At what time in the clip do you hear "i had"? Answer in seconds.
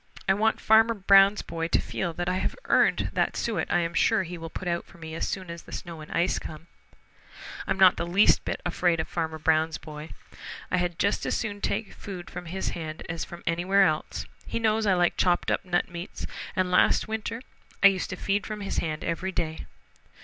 10.71-10.97